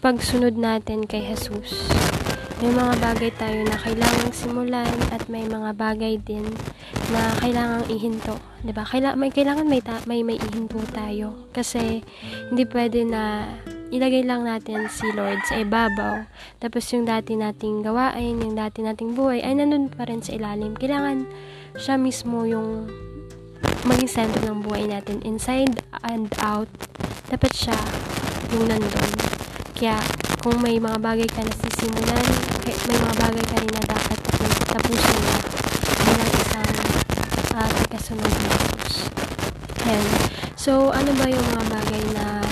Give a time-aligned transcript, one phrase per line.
[0.00, 1.76] pagsunod natin kay Jesus.
[2.60, 6.44] May mga bagay tayo na kailangang simulan at may mga bagay din
[7.12, 8.36] na kailangang ihinto.
[8.64, 8.84] 'Di ba?
[8.84, 12.04] Kaila may kailangan may ta- may may ihinto tayo kasi
[12.52, 13.44] hindi pwede na
[13.92, 16.24] ilagay lang natin si Lord sa ibabaw.
[16.60, 20.76] Tapos yung dati nating gawain, yung dati nating buhay ay nandun pa rin sa ilalim.
[20.76, 21.28] Kailangan
[21.76, 22.88] siya mismo yung
[23.88, 26.68] maging sentro ng buhay natin inside and out.
[27.28, 27.76] Dapat siya
[28.52, 29.29] yung nandun.
[29.80, 29.96] Kaya
[30.44, 32.26] kung may mga bagay ka na sisimulan,
[32.68, 34.18] may mga bagay ka rin na dapat
[34.68, 35.36] tapusin mo
[36.04, 36.68] bilang isang
[37.56, 39.08] uh, kasunod na Diyos.
[39.88, 40.08] And,
[40.52, 42.44] so, ano ba yung mga bagay na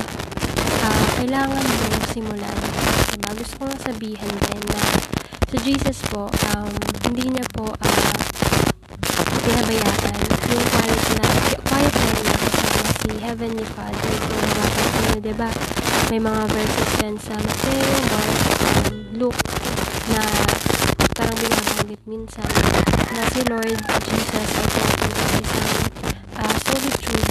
[0.89, 2.59] uh, kailangan mo simulan?
[3.13, 3.31] Diba?
[3.37, 4.81] Gusto ko nga sabihin din na
[5.53, 6.73] sa Jesus po, um,
[7.13, 8.17] hindi niya po uh,
[9.45, 10.17] pinabayaan
[10.49, 11.25] yung quiet na,
[11.61, 15.78] quiet na niya kasama si Heavenly Father kung nababasa niyo, diba?
[16.07, 18.31] May mga verses yan sa Mateo, Mark,
[18.87, 19.43] um, Luke,
[20.15, 20.23] na
[21.19, 22.47] parang binabanggit minsan
[23.11, 23.75] na si Lord
[24.07, 25.75] Jesus ay tinatawag isang
[26.39, 27.29] uh, solitude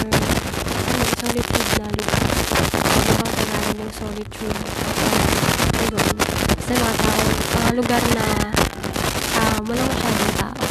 [0.00, 2.24] or ano, solitude na lugar.
[2.80, 4.60] Ano bang pangalan ng solitude?
[5.84, 6.14] Ayun.
[6.64, 8.26] Sa mga tao, mga lugar na
[9.36, 10.64] uh, walang masyadong tao.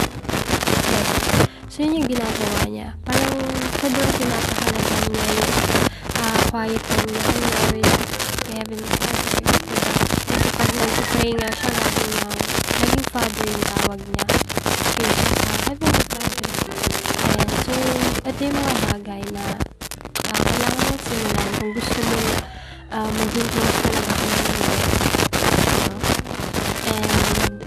[0.89, 1.09] Yes.
[1.69, 2.97] So, yun yung ginagawa niya.
[3.05, 3.37] Parang
[3.77, 5.84] sobrang pinapahalagan niya yung uh,
[6.55, 7.83] quiet time niya kay Lord,
[8.47, 9.43] kay Heavenly Father.
[10.23, 12.31] Kasi pag nag-pray nga siya, lagi niya,
[12.79, 14.25] naging Father yung tawag niya.
[14.63, 16.47] Okay, uh, Heavenly Father.
[17.59, 17.75] So,
[18.23, 19.43] ito yung mga bagay na
[20.31, 22.19] uh, kailangan mong simulan kung gusto mo
[22.87, 24.79] uh, maging close talaga kay Lord.
[25.75, 25.95] No?
[26.87, 27.59] And,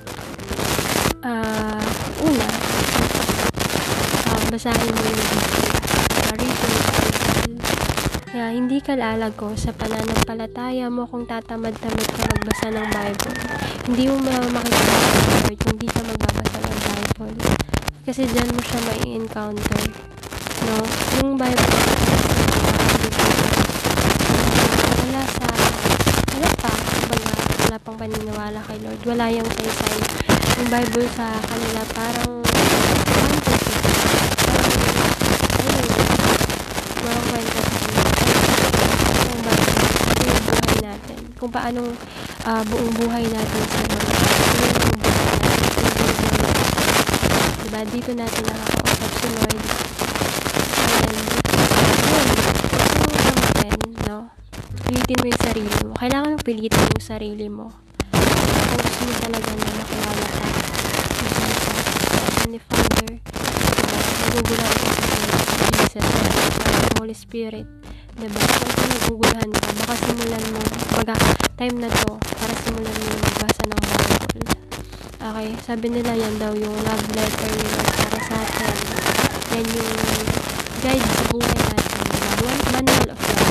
[1.29, 1.85] uh,
[2.25, 2.49] una,
[4.33, 5.77] uh, basahin mo yung Biblia.
[5.77, 6.97] Uh, read your Bible.
[8.29, 13.39] Kaya hindi ka lalago sa pananampalataya mo kung tatamad-tamad ka magbasa ng Bible.
[13.87, 14.19] Hindi mo
[14.51, 17.39] makikita sa kung hindi ka magbabasa ng Bible.
[18.03, 20.09] Kasi dyan mo siya mai encounter
[20.59, 20.83] No?
[21.23, 21.55] Yung Bible,
[24.91, 25.47] wala sa,
[26.35, 27.31] wala pa, kumbaga,
[27.63, 29.01] wala pang paniniwala kay Lord.
[29.07, 29.97] Wala yung saysay.
[30.59, 32.43] Yung Bible sa kanila parang,
[33.07, 33.75] fantasy.
[34.51, 34.83] Parang,
[35.63, 35.87] ayun,
[37.07, 38.03] walang kwenta sa kanila.
[39.31, 41.19] Yung Bible, ito yung buhay natin.
[41.49, 41.81] Kung paano
[42.45, 44.17] uh, buong buhay natin sa natin.
[47.65, 47.81] Diba?
[47.89, 49.57] Dito natin nakakausap si Lord.
[54.85, 55.93] pilitin mo yung sarili mo.
[55.97, 57.67] Kailangan mo pilitin yung sarili mo.
[58.13, 60.45] Kung gusto mo talaga na makilala ka
[62.29, 63.11] Heavenly Father,
[64.21, 64.91] nagugulahan ka
[65.89, 66.13] sa Jesus,
[67.01, 67.78] Holy Spirit,
[68.19, 68.43] diba?
[68.43, 70.61] Kung nagugulahan ka, baka simulan mo,
[70.99, 71.15] baga,
[71.55, 74.47] time na to, para simulan mo yung magbasa ng Bible.
[75.19, 78.75] Okay, sabi nila yan daw yung love letter nila para sa atin.
[79.55, 79.95] Yan yung
[80.83, 82.07] guide sa buhay natin.
[82.39, 82.55] Diba?
[82.75, 83.47] Manual of life.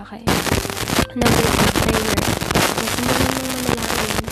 [0.00, 0.22] Okay.
[1.10, 2.14] Number two, prayer.
[2.90, 4.24] Simulan mong manalangin.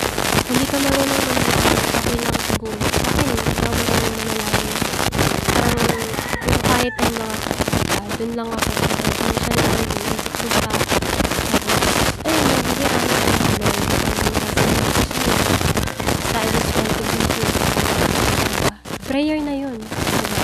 [0.48, 1.78] Hindi ka marunong manalangin.
[1.98, 2.78] Okay lang siguro.
[2.78, 4.78] Okay, ikaw marunong manalangin.
[5.58, 5.78] Parang,
[6.48, 8.70] yung kahit ang mga kapita, dun lang ako.
[8.78, 10.72] Dun siya lang yung punta.
[12.26, 13.26] Ayun, nabigyan ako ng
[13.58, 13.82] Lord.
[16.28, 17.54] Sa I just want to be here.
[19.18, 19.74] Prayer na yun.
[19.74, 20.42] Diba?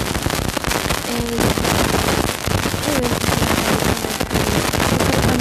[1.06, 1.30] And,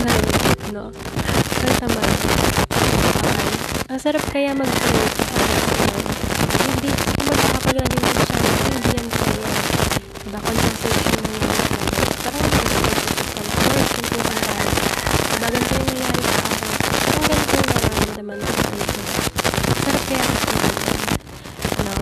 [0.05, 0.93] ayun, no?
[1.57, 1.97] Pero tama.
[1.97, 3.49] Okay.
[3.89, 5.01] Ang sarap kaya mag-pray
[6.61, 8.37] Hindi, kung magkakapaglagay mo siya,
[8.69, 9.49] hindi yan kaya.
[10.29, 11.57] Diba, concentration mo yung
[12.21, 13.01] parang mag-focus
[13.33, 13.57] ka lang.
[13.65, 14.61] Or, suntukan ka.
[15.09, 16.69] Diba, ganito yung nangyari sa akin.
[17.01, 19.01] Kung ganito yung nararamdaman ko sa ito.
[19.81, 20.53] Sarap kaya kasi
[21.81, 21.93] No?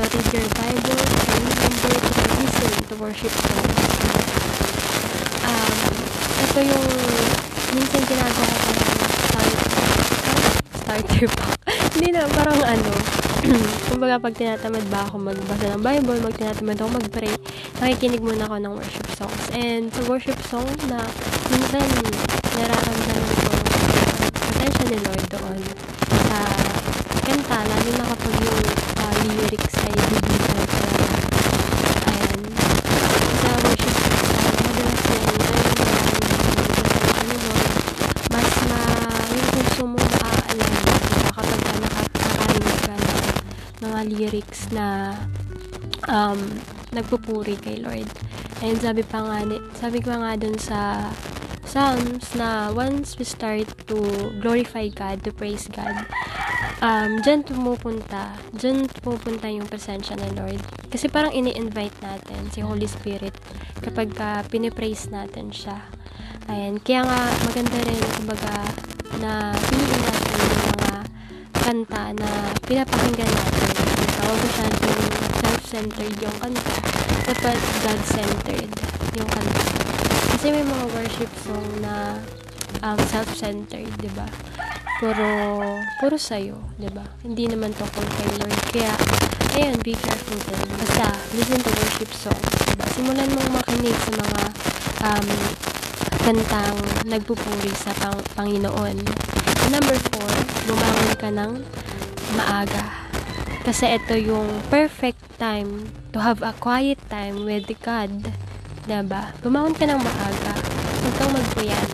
[0.00, 3.84] So, read Bible and remember to listen to worship songs.
[5.44, 5.76] Um,
[6.40, 6.88] ito yung
[7.76, 8.88] minsan ginagawa ko ng
[9.28, 9.72] starter,
[10.80, 11.58] starter pack.
[11.92, 12.92] Hindi na, parang ano,
[13.92, 17.34] kumbaga pag tinatamad ba ako magbasa ng Bible, mag tinatamad ako mag-pray,
[17.84, 19.44] nakikinig muna ako ng worship songs.
[19.52, 21.04] And sa worship song na
[21.52, 21.84] minsan
[22.56, 23.52] nararamdaman ko
[24.48, 25.60] attention ni Lord doon
[26.24, 26.38] sa
[27.20, 28.64] kanta, lalo na kapag yung
[28.96, 31.06] uh, lyrics ay biblical talaga.
[32.10, 32.40] Ayan.
[33.40, 34.26] Sa worship songs,
[34.60, 35.36] madalas yan,
[38.34, 38.82] mas ma
[39.30, 40.96] yung puso mo maaalam diba?
[41.30, 42.94] kapag ka nakakarinig ka
[43.80, 43.92] ng
[44.74, 45.14] na
[46.10, 46.38] um,
[46.90, 48.06] nagpupuri kay Lord.
[48.60, 49.40] And sabi pa nga,
[49.78, 51.10] sabi ko nga dun sa
[51.70, 53.98] Psalms na once we start to
[54.42, 56.02] glorify God, to praise God,
[56.82, 60.60] um, dyan pumupunta, dyan pumupunta yung presensya ng Lord.
[60.90, 63.38] Kasi parang ini-invite natin si Holy Spirit
[63.86, 65.78] kapag uh, pinipraise natin siya.
[66.50, 68.54] Ayan, kaya nga maganda rin, kumbaga,
[69.22, 70.92] na piliin natin yung mga
[71.54, 72.28] kanta na
[72.66, 73.79] pinapakinggan natin.
[74.20, 74.68] Ko siya
[75.70, 76.74] self-centered yung kanta.
[77.24, 78.70] Dapat God-centered
[79.16, 79.64] yung kanta.
[80.34, 82.18] Kasi may mga worship song na
[82.82, 84.26] um, self-centered, di ba?
[85.00, 85.28] Puro,
[86.02, 87.06] puro sa'yo, di ba?
[87.24, 88.58] Hindi naman kung kay Lord.
[88.74, 88.92] Kaya,
[89.56, 90.68] ayan, be careful din.
[90.76, 92.84] Basta, listen to worship songs, di ba?
[92.92, 94.42] Simulan mong makinig sa mga
[95.06, 95.26] um,
[96.26, 96.78] kantang
[97.08, 98.96] nagpupuri sa pang Panginoon.
[99.70, 100.30] Number four,
[100.66, 101.52] bumangon ka ng
[102.36, 103.09] maaga.
[103.60, 108.32] Kasi ito yung perfect time to have a quiet time with God.
[108.88, 109.36] Diba?
[109.44, 110.52] Bumangon ka ng maaga.
[111.04, 111.88] Huwag kang magpuyat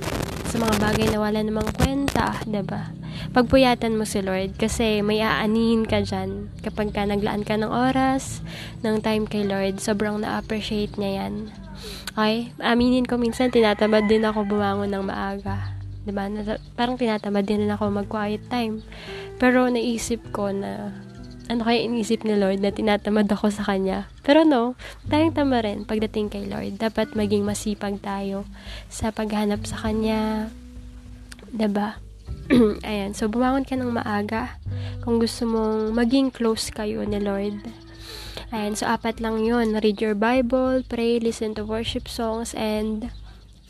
[0.47, 2.39] sa mga bagay na wala namang kwenta.
[2.47, 2.95] Diba?
[3.35, 6.49] Pagpuyatan mo si Lord kasi may aanihin ka dyan.
[6.63, 8.41] Kapag ka naglaan ka ng oras,
[8.87, 11.51] ng time kay Lord, sobrang na-appreciate niya yan.
[12.15, 12.55] Okay?
[12.63, 15.77] Aminin ko minsan, tinatamad din ako bumangon ng maaga.
[16.07, 16.31] Diba?
[16.79, 18.81] Parang tinatamad din ako mag-quiet time.
[19.37, 20.95] Pero naisip ko na
[21.47, 24.11] ano kaya inisip ni Lord na tinatamad ako sa Kanya.
[24.27, 24.75] Pero no,
[25.07, 26.79] tayong tama rin pagdating kay Lord.
[26.83, 28.43] Dapat maging masipag tayo
[28.91, 30.51] sa paghanap sa Kanya.
[31.55, 32.03] Diba?
[32.87, 33.15] Ayan.
[33.15, 34.59] So, bumangon ka ng maaga
[35.07, 37.63] kung gusto mong maging close kayo ni Lord.
[38.55, 43.11] Ayan, so apat lang yon Read your Bible, pray, listen to worship songs, and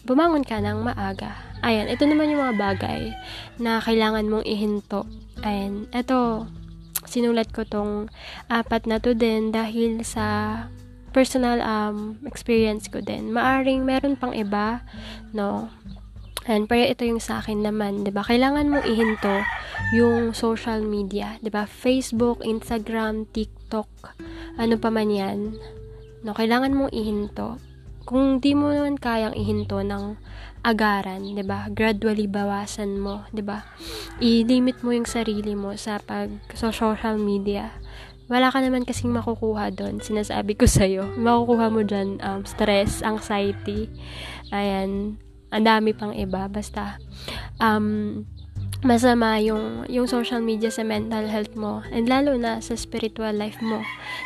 [0.04, 1.32] bumangon ka ng maaga.
[1.64, 3.16] Ayan, ito naman yung mga bagay
[3.56, 5.08] na kailangan mong ihinto.
[5.40, 6.44] Ayan, ito,
[7.16, 8.12] sinulat ko tong
[8.52, 10.68] apat na to din dahil sa
[11.16, 13.32] personal um, experience ko din.
[13.32, 14.84] Maaring meron pang iba,
[15.32, 15.72] no?
[16.44, 18.20] And pero ito yung sa akin naman, 'di ba?
[18.20, 19.42] Kailangan mong ihinto
[19.96, 21.64] yung social media, 'di ba?
[21.64, 23.88] Facebook, Instagram, TikTok,
[24.60, 25.56] ano pa man 'yan.
[26.20, 27.56] No, kailangan mong ihinto.
[28.06, 30.14] Kung di mo naman kayang ihinto ng
[30.62, 31.66] agaran, 'di ba?
[31.74, 33.66] Gradually bawasan mo, 'di ba?
[34.22, 37.74] I-limit mo yung sarili mo sa pag sa social media.
[38.26, 40.02] Wala ka naman kasing makukuha doon.
[40.02, 41.14] Sinasabi ko sa'yo.
[41.14, 43.86] Makukuha mo dyan um, stress, anxiety.
[44.50, 45.22] Ayan
[45.54, 46.98] ang dami pang iba basta
[47.62, 48.26] um
[48.84, 53.58] masama yung yung social media sa mental health mo and lalo na sa spiritual life
[53.62, 53.80] mo.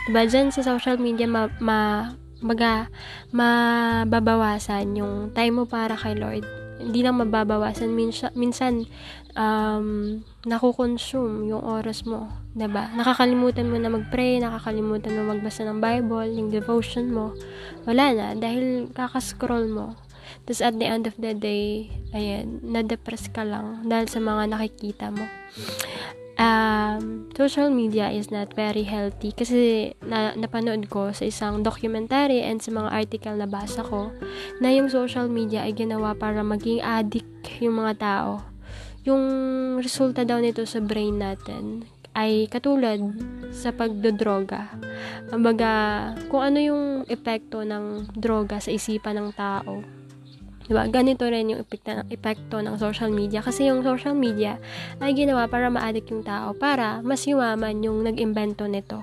[0.08, 2.88] Diba dyan sa social media ma, ma baga
[3.30, 6.44] mababawasan yung time mo para kay Lord.
[6.80, 8.88] Hindi lang mababawasan minsan minsan
[9.36, 12.88] um nakukonsume yung oras mo, ba?
[12.96, 17.36] Nakakalimutan mo na mag-pray, nakakalimutan mo magbasa ng Bible, yung devotion mo.
[17.84, 20.00] Wala na dahil kaka-scroll mo
[20.46, 25.06] tapos at the end of the day, ayan, na-depress ka lang dahil sa mga nakikita
[25.10, 25.26] mo.
[26.40, 32.64] Um, social media is not very healthy kasi na, napanood ko sa isang documentary and
[32.64, 34.08] sa mga article na basa ko
[34.56, 37.28] na yung social media ay ginawa para maging addict
[37.60, 38.40] yung mga tao.
[39.04, 39.20] Yung
[39.84, 41.84] resulta daw nito sa brain natin
[42.16, 43.04] ay katulad
[43.52, 44.72] sa pagdodroga.
[45.28, 45.72] Kumbaga,
[46.32, 49.99] kung ano yung epekto ng droga sa isipan ng tao,
[50.70, 50.86] Diba?
[50.86, 53.42] Ganito rin yung epekto, epekto ng social media.
[53.42, 54.62] Kasi yung social media
[55.02, 59.02] ay ginawa para ma-addict yung tao, para mas yumaman yung nag-imbento nito.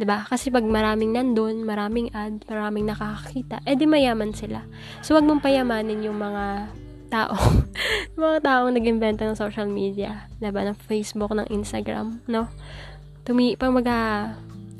[0.00, 0.24] 'di ba?
[0.24, 4.64] Kasi pag maraming nandun, maraming ad, maraming nakakakita, eh di mayaman sila.
[5.04, 6.72] So wag mong payamanin yung mga
[7.12, 7.36] tao.
[8.16, 10.64] mga taong nag-invento ng social media, 'di ba?
[10.64, 12.48] Ng Facebook, ng Instagram, no?
[13.28, 13.88] Tumi pag mag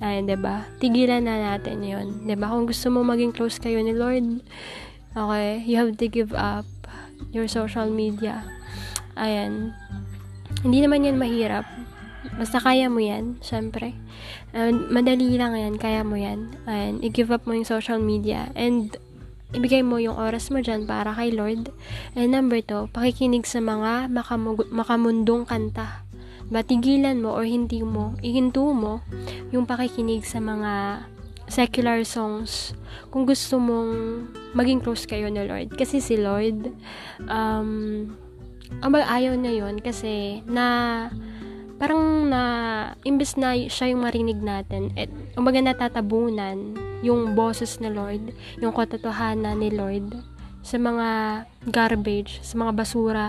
[0.00, 0.64] ay, 'di ba?
[0.80, 2.49] Tigilan na natin 'yon, 'di ba?
[2.49, 4.40] Kung gusto mo maging close kayo ni Lord,
[5.17, 5.62] Okay?
[5.67, 6.67] You have to give up
[7.35, 8.47] your social media.
[9.19, 9.75] Ayan.
[10.62, 11.67] Hindi naman yan mahirap.
[12.37, 13.97] Basta kaya mo yan, syempre.
[14.52, 16.52] And madali lang yan, kaya mo yan.
[16.69, 18.52] Ayan, i-give up mo yung social media.
[18.55, 18.93] And
[19.50, 21.75] ibigay mo yung oras mo dyan para kay Lord.
[22.14, 26.07] And number two, pakikinig sa mga makamug- makamundong kanta.
[26.50, 29.02] Batigilan mo or hindi mo, ihinto mo
[29.55, 31.05] yung pakikinig sa mga
[31.50, 32.73] secular songs
[33.11, 35.75] kung gusto mong maging close kayo ni Lord.
[35.75, 36.71] Kasi si Lord,
[37.26, 38.07] um,
[38.78, 41.11] ang ayaw niya yun kasi na
[41.83, 42.42] parang na
[43.02, 48.30] imbes na siya yung marinig natin at umaga natatabunan yung boses ni Lord,
[48.62, 50.12] yung katotohanan ni Lord
[50.61, 51.09] sa mga
[51.73, 53.28] garbage, sa mga basura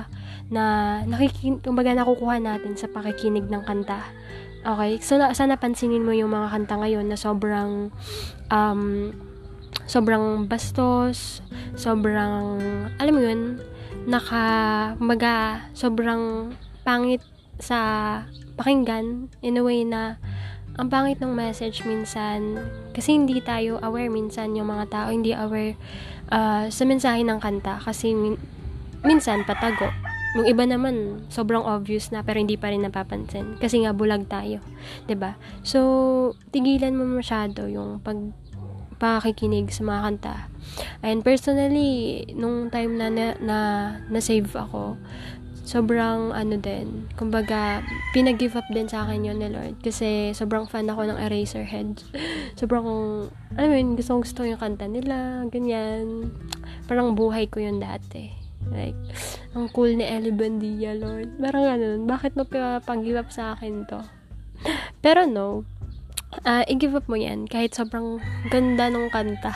[0.52, 4.04] na nakikin, kumbaga nakukuha natin sa pakikinig ng kanta
[4.62, 5.02] Okay?
[5.02, 7.90] So, na, sana pansinin mo yung mga kanta ngayon na sobrang,
[8.54, 8.82] um,
[9.90, 11.42] sobrang bastos,
[11.74, 12.62] sobrang,
[13.02, 13.58] alam mo yun,
[14.06, 14.46] naka,
[14.98, 17.22] maga, sobrang pangit
[17.62, 17.78] sa
[18.58, 20.18] pakinggan in a way na
[20.80, 22.58] ang pangit ng message minsan
[22.96, 25.76] kasi hindi tayo aware minsan yung mga tao hindi aware
[26.32, 28.40] uh, sa mensahe ng kanta kasi min-
[29.04, 29.92] minsan patago
[30.36, 34.64] yung iba naman sobrang obvious na pero hindi pa rin napapansin kasi nga bulag tayo
[35.12, 35.80] ba so
[36.56, 38.18] tigilan mo masyado yung pag
[39.02, 40.36] pakikinig sa mga kanta
[41.02, 43.60] and personally nung time na na, na,
[44.08, 44.96] na save ako
[45.72, 47.80] sobrang ano din, kumbaga,
[48.12, 49.80] pinag-give up din sa akin yun ni Lord.
[49.80, 52.02] Kasi sobrang fan ako ng Eraserhead.
[52.60, 52.84] sobrang,
[53.56, 56.34] I mean, gusto gusto yung kanta nila, ganyan.
[56.90, 58.41] Parang buhay ko yun dati.
[58.70, 58.98] Like,
[59.58, 61.42] ang cool ni Ellie Bandia, Lord.
[61.42, 62.46] Parang ganun, bakit mo
[62.86, 64.06] pag-give up sa akin to?
[65.04, 65.66] Pero no,
[66.46, 68.22] uh, i-give up mo yan kahit sobrang
[68.54, 69.56] ganda ng kanta.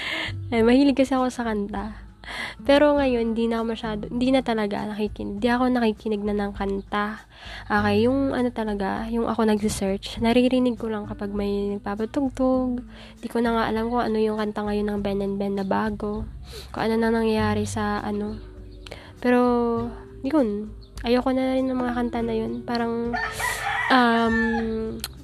[0.52, 2.05] Ay, mahilig kasi ako sa kanta.
[2.64, 5.38] Pero ngayon, hindi na ako masyado, hindi na talaga nakikinig.
[5.38, 7.22] Hindi ako nakikinig na ng kanta.
[7.70, 12.82] Okay, yung ano talaga, yung ako nag-search, naririnig ko lang kapag may nagpapatugtog.
[13.18, 15.66] Hindi ko na nga alam kung ano yung kanta ngayon ng Ben and Ben na
[15.66, 16.26] bago.
[16.74, 18.38] Kung ano na nangyayari sa ano.
[19.22, 19.40] Pero,
[20.22, 20.70] yun.
[21.06, 22.66] Ayoko na rin ng mga kanta na yun.
[22.66, 23.14] Parang,
[23.92, 24.36] um,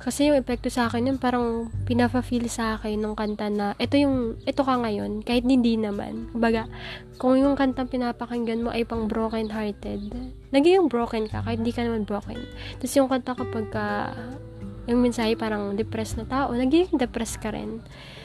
[0.02, 4.34] kasi yung epekto sa akin yun, parang pinafa-feel sa akin nung kanta na, ito yung,
[4.42, 6.26] ito ka ngayon, kahit hindi naman.
[6.34, 6.66] Kumbaga,
[7.22, 10.10] kung yung kantang pinapakinggan mo ay pang broken hearted,
[10.50, 12.42] naging broken ka, kahit hindi ka naman broken.
[12.82, 13.86] Tapos yung kanta kapag ka,
[14.90, 17.78] yung mensahe parang depressed na tao, naging depressed ka rin.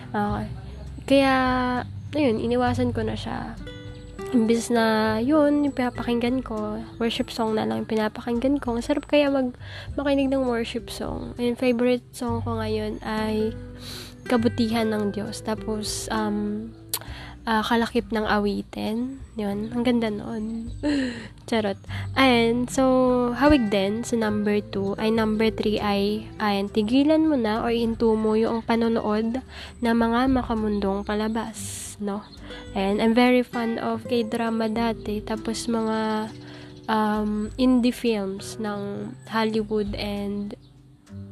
[0.10, 0.50] Okay.
[1.07, 1.34] Kaya,
[2.17, 3.53] ayun, iniwasan ko na siya
[4.31, 8.75] imbis na yun, yung pinapakinggan ko, worship song na lang yung pinapakinggan ko.
[8.75, 9.55] Ang sarap kaya mag
[9.96, 11.36] makinig ng worship song.
[11.39, 13.55] And favorite song ko ngayon ay
[14.27, 15.39] Kabutihan ng Diyos.
[15.39, 16.67] Tapos, um,
[17.47, 19.23] uh, kalakip ng awitin.
[19.39, 20.75] Yun, ang ganda noon.
[21.49, 21.79] Charot.
[22.19, 27.63] And, so, hawig din sa number 2, ay number 3 ay, ay tigilan mo na
[27.63, 29.39] or into mo yung panonood
[29.79, 31.95] ng mga makamundong palabas.
[32.03, 32.27] No?
[32.75, 35.23] And I'm very fan of K-drama dati.
[35.23, 36.29] Tapos mga
[36.91, 40.53] um, indie films ng Hollywood and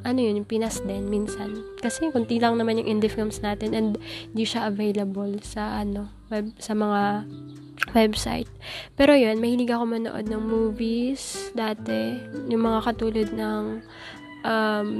[0.06, 1.66] ano yun, yung Pinas din minsan.
[1.82, 3.98] Kasi kunti lang naman yung indie films natin and
[4.32, 7.26] di siya available sa ano, web, sa mga
[7.92, 8.48] website.
[8.94, 12.16] Pero yun, mahilig ako manood ng movies dati.
[12.48, 13.64] Yung mga katulad ng
[14.46, 14.90] um,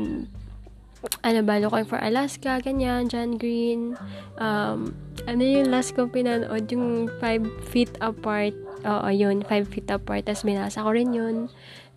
[1.23, 3.95] ano ba, Looking for Alaska, ganyan, John Green.
[4.43, 4.95] Um,
[5.27, 6.67] ano yung last ko pinanood?
[6.71, 8.55] Yung 5 feet apart.
[8.87, 10.27] Oo, yun, 5 feet apart.
[10.27, 11.37] Tapos binasa ko rin yun.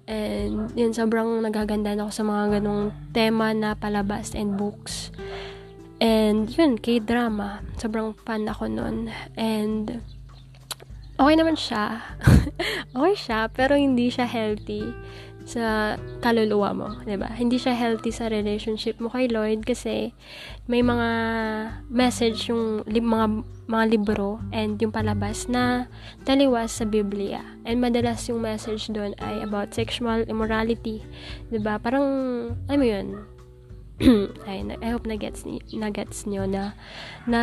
[0.09, 5.13] And yun, sobrang nagaganda na ako sa mga ganong tema na palabas and books.
[6.01, 7.61] And yun, K-drama.
[7.77, 9.13] Sobrang fan ako nun.
[9.37, 10.01] And
[11.13, 12.01] okay naman siya.
[12.97, 14.89] okay siya, pero hindi siya healthy
[15.49, 17.33] sa kaluluwa mo, 'di ba?
[17.33, 20.13] Hindi siya healthy sa relationship mo kay Lord kasi
[20.69, 21.09] may mga
[21.89, 25.89] message yung li- mga mga libro and yung palabas na
[26.21, 27.41] taliwas sa Biblia.
[27.65, 31.01] And madalas yung message doon ay about sexual immorality,
[31.49, 31.81] 'di ba?
[31.81, 32.05] Parang
[32.69, 33.38] ano 'yun?
[34.47, 35.43] ay, I hope na gets
[35.75, 36.71] na gets niyo na
[37.27, 37.41] na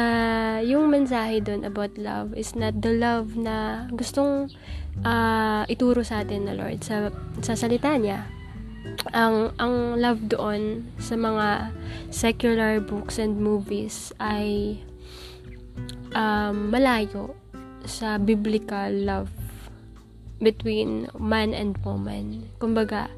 [0.65, 4.49] yung mensahe doon about love is not the love na gustong
[5.05, 7.13] uh, ituro sa atin na Lord sa,
[7.45, 8.25] sa salita niya.
[9.13, 11.75] Ang, ang love doon sa mga
[12.09, 14.81] secular books and movies ay
[16.17, 17.37] um, malayo
[17.85, 19.29] sa biblical love
[20.41, 22.49] between man and woman.
[22.57, 23.13] Kumbaga,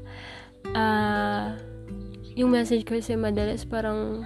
[0.75, 1.55] uh,
[2.37, 4.25] yung message ko kasi madalas parang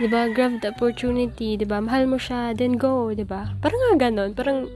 [0.00, 3.78] 'di ba grab the opportunity 'di ba mahal mo siya then go 'di ba parang
[3.78, 4.66] nga ganon parang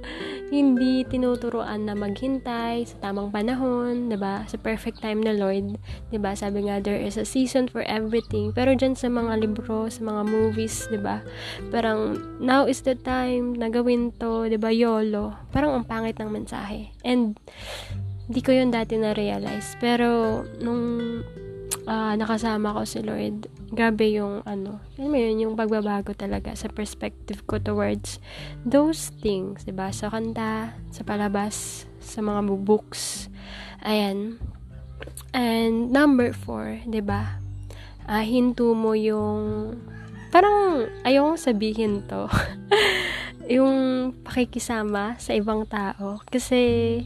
[0.48, 4.48] hindi tinuturuan na maghintay sa tamang panahon, 'di ba?
[4.48, 5.76] Sa perfect time na Lord,
[6.08, 6.32] 'di ba?
[6.32, 8.50] Sabi nga there is a season for everything.
[8.56, 11.20] Pero diyan sa mga libro, sa mga movies, 'di ba?
[11.68, 14.72] Parang now is the time na gawin 'to, 'di ba?
[14.72, 15.36] YOLO.
[15.52, 16.96] Parang ang pangit ng mensahe.
[17.04, 17.36] And
[18.28, 19.76] hindi ko 'yun dati na realize.
[19.76, 21.20] Pero nung
[21.88, 26.68] uh, nakasama ko si Lord, grabe yung ano, alam mo yun, yung pagbabago talaga sa
[26.68, 28.20] perspective ko towards
[28.62, 29.88] those things, 'di ba?
[29.88, 33.32] Sa kanta, sa palabas, sa mga books.
[33.82, 34.36] Ayan.
[35.32, 37.40] And number four, ba?
[38.08, 39.76] Uh, hinto mo yung
[40.28, 42.28] parang ayong sabihin to.
[43.48, 47.00] yung pakikisama sa ibang tao kasi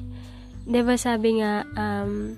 [0.82, 2.34] ba sabi nga um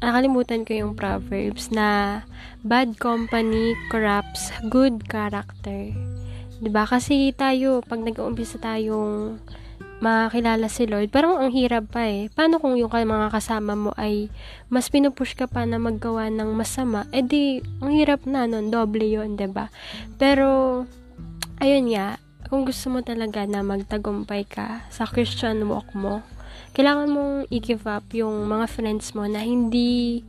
[0.00, 2.20] nakalimutan ko yung proverbs na
[2.64, 5.92] bad company corrupts good character.
[6.60, 6.84] 'Di ba?
[6.84, 9.40] Kasi tayo pag nag-uumpisa tayong
[10.00, 12.32] makakilala si Lord, parang ang hirap pa eh.
[12.32, 14.32] Paano kung yung mga kasama mo ay
[14.72, 17.04] mas pinupush ka pa na maggawa ng masama?
[17.12, 19.66] Eh di, ang hirap na nun, doble yun, ba diba?
[20.16, 20.48] Pero,
[21.60, 22.16] ayun nga,
[22.48, 26.24] kung gusto mo talaga na magtagumpay ka sa Christian walk mo,
[26.70, 30.22] kailangan mong i-give up yung mga friends mo na hindi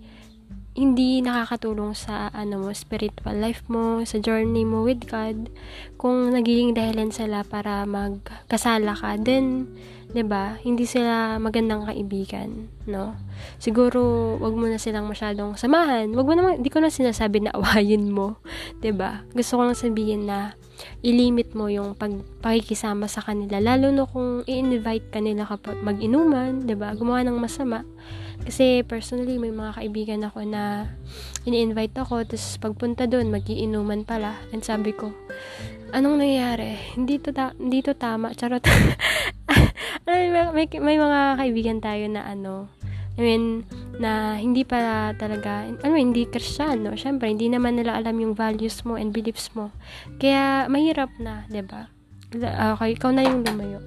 [0.72, 5.52] hindi nakakatulong sa ano mo spiritual life mo, sa journey mo with God.
[6.00, 9.68] Kung nagiging dahilan sila para magkasala ka, then
[10.12, 10.60] 'di ba?
[10.64, 13.16] Hindi sila magandang kaibigan, no?
[13.60, 16.12] Siguro wag mo na silang masyadong samahan.
[16.12, 18.40] Wag mo naman hindi ko na sinasabi na awayin mo,
[18.80, 19.28] 'di ba?
[19.36, 20.56] Gusto ko lang sabihin na
[21.04, 26.64] i-limit mo yung pag pakikisama sa kanila lalo na kung i-invite ka nila kapag mag-inuman,
[26.64, 26.96] 'di ba?
[26.96, 27.84] Gumawa ng masama.
[28.42, 30.90] Kasi personally may mga kaibigan ako na
[31.46, 34.38] ini-invite ako tapos pagpunta doon magiinuman pala.
[34.52, 35.14] And sabi ko,
[35.94, 36.98] anong nangyayari?
[36.98, 38.34] Hindi to ta- hindi to tama.
[38.34, 38.64] Charot.
[40.08, 42.72] may, may, may mga kaibigan tayo na ano,
[43.20, 43.68] I mean,
[44.00, 46.96] na hindi pa talaga, ano, hindi kristyano.
[46.96, 49.70] Siyempre, hindi naman nila alam yung values mo and beliefs mo.
[50.18, 51.82] Kaya, mahirap na, ba diba?
[52.80, 53.84] Okay, ikaw na yung lumayo.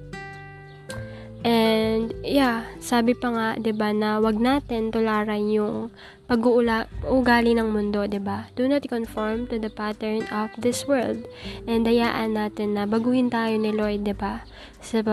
[1.45, 5.93] And, yeah, sabi pa nga, 'di ba na wag natin tularan yung
[6.25, 8.49] pag-uugali ng mundo, ba?
[8.57, 11.29] Do not conform to the pattern of this world.
[11.69, 14.41] And hayaan natin na baguhin tayo ni Lord, ba?
[14.81, 15.05] Sa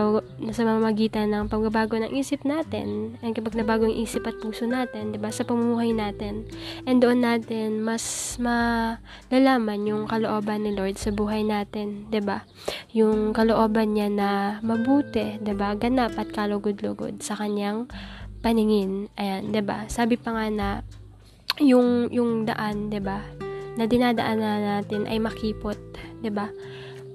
[0.52, 5.12] sa mamamagitan ng pagbabago ng isip natin, and kapag nabago ang isip at puso natin,
[5.20, 5.28] ba?
[5.28, 6.48] Sa pamumuhay natin.
[6.88, 12.48] And doon natin mas malalaman yung kalooban ni Lord sa buhay natin, ba?
[12.96, 14.30] Yung kalooban niya na
[14.64, 15.76] mabuti, ba?
[15.76, 17.84] Ganap at kalugod-lugod sa kanyang
[18.40, 19.12] paningin.
[19.20, 19.84] Ayan, ba?
[19.92, 20.68] Sabi pa nga na
[21.60, 23.20] yung yung daan, 'di ba?
[23.76, 25.78] Na dinadaanan natin ay makipot,
[26.24, 26.48] 'di ba?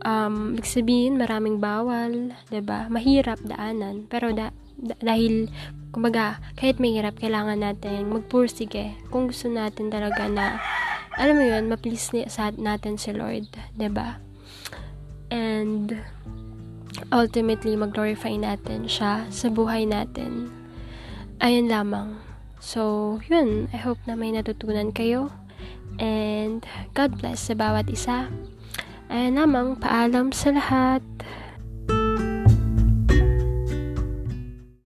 [0.06, 2.86] Um, ibig sabihin maraming bawal, 'di ba?
[2.91, 5.50] Mahirap daanan, pero da, da, dahil
[5.89, 10.62] kumbaga, kahit mahirap, kailangan natin magpursige kung gusto natin talaga na
[11.17, 14.21] alam mo 'yun, ma-please ni, sa natin si Lord, 'di ba?
[15.34, 15.97] And
[17.13, 20.50] ultimately mag-glorify natin siya sa buhay natin.
[21.41, 22.26] Ayun lamang.
[22.57, 23.69] So, yun.
[23.73, 25.29] I hope na may natutunan kayo.
[25.97, 26.61] And
[26.93, 28.29] God bless sa bawat isa.
[29.07, 31.01] Ayan namang, paalam sa lahat.